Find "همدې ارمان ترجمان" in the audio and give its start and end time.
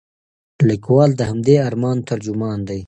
1.29-2.59